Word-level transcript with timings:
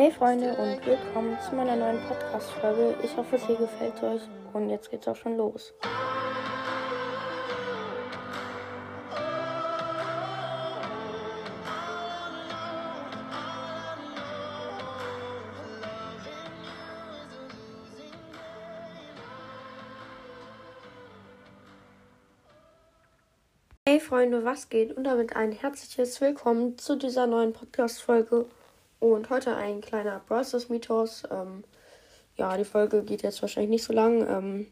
Hey 0.00 0.12
Freunde 0.12 0.54
und 0.54 0.86
willkommen 0.86 1.36
zu 1.40 1.56
meiner 1.56 1.74
neuen 1.74 1.98
Podcast-Folge. 2.06 2.94
Ich 3.02 3.16
hoffe, 3.16 3.34
es 3.34 3.44
hier 3.44 3.56
gefällt 3.56 4.00
euch 4.00 4.22
und 4.52 4.70
jetzt 4.70 4.92
geht's 4.92 5.08
auch 5.08 5.16
schon 5.16 5.36
los. 5.36 5.74
Hey 23.84 23.98
Freunde, 23.98 24.44
was 24.44 24.68
geht? 24.68 24.96
Und 24.96 25.02
damit 25.02 25.34
ein 25.34 25.50
herzliches 25.50 26.20
Willkommen 26.20 26.78
zu 26.78 26.94
dieser 26.94 27.26
neuen 27.26 27.52
Podcast-Folge. 27.52 28.46
Und 29.00 29.30
heute 29.30 29.54
ein 29.54 29.80
kleiner 29.80 30.20
Browsers 30.26 30.68
Mythos. 30.68 31.22
Ähm, 31.30 31.62
ja, 32.36 32.56
die 32.56 32.64
Folge 32.64 33.02
geht 33.02 33.22
jetzt 33.22 33.40
wahrscheinlich 33.42 33.70
nicht 33.70 33.84
so 33.84 33.92
lang. 33.92 34.26
Ähm, 34.28 34.66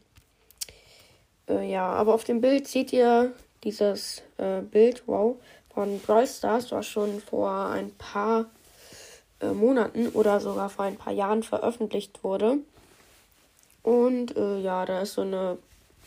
äh, 1.47 1.69
ja, 1.71 1.87
aber 1.87 2.13
auf 2.13 2.25
dem 2.25 2.41
Bild 2.41 2.67
seht 2.67 2.91
ihr 2.91 3.33
dieses 3.63 4.21
äh, 4.37 4.61
Bild, 4.61 5.03
wow, 5.05 5.37
von 5.73 5.99
Brawl 6.01 6.27
Stars, 6.27 6.71
was 6.71 6.87
schon 6.87 7.21
vor 7.21 7.69
ein 7.69 7.91
paar 7.95 8.47
äh, 9.39 9.51
Monaten 9.51 10.09
oder 10.09 10.41
sogar 10.41 10.69
vor 10.69 10.83
ein 10.83 10.97
paar 10.97 11.13
Jahren 11.13 11.43
veröffentlicht 11.43 12.23
wurde. 12.23 12.57
Und 13.81 14.35
äh, 14.35 14.59
ja, 14.59 14.85
da 14.85 15.01
ist 15.01 15.13
so 15.13 15.21
eine 15.21 15.57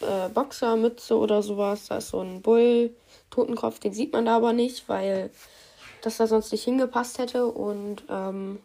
äh, 0.01 0.29
Boxermütze 0.29 1.17
oder 1.17 1.43
sowas. 1.43 1.87
Da 1.89 1.97
ist 1.97 2.09
so 2.09 2.21
ein 2.21 2.43
Bull, 2.43 2.95
Totenkopf, 3.31 3.79
den 3.79 3.95
sieht 3.95 4.13
man 4.13 4.27
da 4.27 4.37
aber 4.37 4.53
nicht, 4.53 4.89
weil 4.91 5.31
das 6.03 6.17
da 6.17 6.27
sonst 6.27 6.53
nicht 6.53 6.65
hingepasst 6.65 7.19
hätte. 7.19 7.47
Und 7.47 8.05
ähm, 8.09 8.61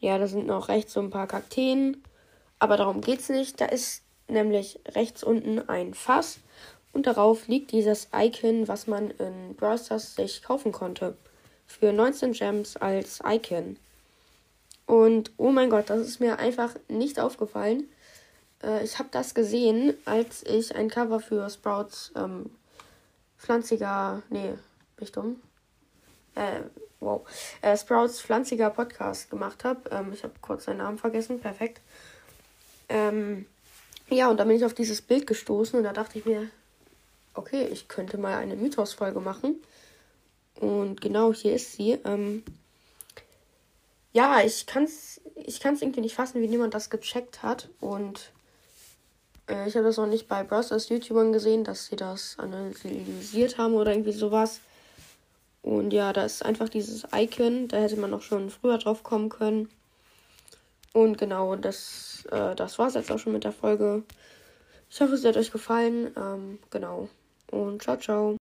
ja, 0.00 0.18
da 0.18 0.26
sind 0.26 0.46
noch 0.46 0.68
rechts 0.68 0.92
so 0.92 1.00
ein 1.00 1.10
paar 1.10 1.26
Kakteen. 1.26 2.02
Aber 2.58 2.76
darum 2.76 3.00
geht's 3.00 3.28
nicht. 3.28 3.60
Da 3.60 3.66
ist 3.66 4.02
nämlich 4.28 4.80
rechts 4.88 5.22
unten 5.22 5.68
ein 5.68 5.94
Fass 5.94 6.38
und 6.96 7.06
darauf 7.06 7.46
liegt 7.46 7.72
dieses 7.72 8.08
Icon, 8.14 8.68
was 8.68 8.86
man 8.86 9.10
in 9.10 9.54
Brawl 9.54 9.76
sich 9.78 10.42
kaufen 10.42 10.72
konnte. 10.72 11.14
Für 11.66 11.92
19 11.92 12.32
Gems 12.32 12.78
als 12.78 13.20
Icon. 13.22 13.76
Und 14.86 15.30
oh 15.36 15.50
mein 15.50 15.68
Gott, 15.68 15.90
das 15.90 16.00
ist 16.00 16.20
mir 16.20 16.38
einfach 16.38 16.74
nicht 16.88 17.20
aufgefallen. 17.20 17.88
Äh, 18.62 18.82
ich 18.82 18.98
habe 18.98 19.10
das 19.12 19.34
gesehen, 19.34 19.92
als 20.06 20.42
ich 20.44 20.74
ein 20.74 20.88
Cover 20.88 21.20
für 21.20 21.50
Sprouts 21.50 22.12
ähm, 22.16 22.50
pflanziger, 23.36 24.22
nee, 24.30 24.54
bin 24.96 25.04
ich 25.04 25.12
dumm? 25.12 25.42
Äh, 26.36 26.60
wow, 27.00 27.26
äh, 27.62 27.76
Sprouts 27.76 28.20
pflanziger 28.20 28.70
Podcast 28.70 29.30
gemacht 29.30 29.64
habe. 29.64 29.90
Ähm, 29.90 30.12
ich 30.12 30.22
habe 30.22 30.34
kurz 30.40 30.64
seinen 30.64 30.78
Namen 30.78 30.98
vergessen, 30.98 31.40
perfekt. 31.40 31.80
Ähm, 32.88 33.46
ja, 34.08 34.30
und 34.30 34.38
da 34.38 34.44
bin 34.44 34.56
ich 34.56 34.64
auf 34.64 34.74
dieses 34.74 35.02
Bild 35.02 35.26
gestoßen 35.26 35.76
und 35.76 35.84
da 35.84 35.92
dachte 35.92 36.18
ich 36.18 36.24
mir, 36.24 36.48
okay, 37.34 37.66
ich 37.66 37.88
könnte 37.88 38.18
mal 38.18 38.36
eine 38.36 38.54
Mythos-Folge 38.54 39.20
machen. 39.20 39.56
Und 40.60 41.00
genau 41.00 41.32
hier 41.32 41.54
ist 41.54 41.72
sie. 41.72 41.98
Ähm, 42.04 42.44
ja, 44.12 44.40
ich 44.40 44.66
kann 44.66 44.84
es 44.84 45.20
ich 45.46 45.60
kann's 45.60 45.82
irgendwie 45.82 46.00
nicht 46.00 46.14
fassen, 46.14 46.42
wie 46.42 46.48
niemand 46.48 46.74
das 46.74 46.90
gecheckt 46.90 47.42
hat. 47.42 47.68
Und 47.80 48.32
äh, 49.48 49.68
ich 49.68 49.76
habe 49.76 49.86
das 49.86 49.98
auch 49.98 50.06
nicht 50.06 50.28
bei 50.28 50.42
Browsers 50.42 50.88
YouTubern 50.88 51.32
gesehen, 51.32 51.64
dass 51.64 51.86
sie 51.86 51.96
das 51.96 52.36
analysiert 52.38 53.58
haben 53.58 53.74
oder 53.74 53.92
irgendwie 53.92 54.12
sowas. 54.12 54.60
Und 55.66 55.92
ja, 55.92 56.12
da 56.12 56.24
ist 56.24 56.44
einfach 56.44 56.68
dieses 56.68 57.08
Icon, 57.12 57.66
da 57.66 57.78
hätte 57.78 57.96
man 57.96 58.14
auch 58.14 58.22
schon 58.22 58.50
früher 58.50 58.78
drauf 58.78 59.02
kommen 59.02 59.30
können. 59.30 59.68
Und 60.92 61.18
genau, 61.18 61.56
das, 61.56 62.24
äh, 62.30 62.54
das 62.54 62.78
war 62.78 62.86
es 62.86 62.94
jetzt 62.94 63.10
auch 63.10 63.18
schon 63.18 63.32
mit 63.32 63.42
der 63.42 63.50
Folge. 63.50 64.04
Ich 64.88 65.00
hoffe, 65.00 65.14
es 65.14 65.24
hat 65.24 65.36
euch 65.36 65.50
gefallen. 65.50 66.12
Ähm, 66.16 66.60
genau. 66.70 67.08
Und 67.50 67.82
ciao, 67.82 67.96
ciao. 67.96 68.36